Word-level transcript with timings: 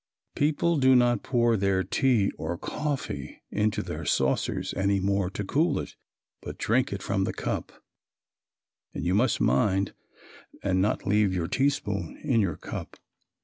People 0.33 0.77
do 0.77 0.95
not 0.95 1.21
pour 1.21 1.55
their 1.55 1.83
tea 1.83 2.31
or 2.39 2.57
coffee 2.57 3.43
into 3.51 3.83
their 3.83 4.03
saucers 4.03 4.73
any 4.73 4.99
more 4.99 5.29
to 5.29 5.43
cool 5.43 5.77
it, 5.77 5.95
but 6.41 6.57
drink 6.57 6.91
it 6.91 7.03
from 7.03 7.23
the 7.23 7.33
cup, 7.33 7.71
and 8.95 9.05
you 9.05 9.13
must 9.13 9.39
mind 9.39 9.93
and 10.63 10.81
not 10.81 11.05
leave 11.05 11.35
your 11.35 11.47
teaspoon 11.47 12.19
in 12.23 12.41
your 12.41 12.57
cup. 12.57 12.97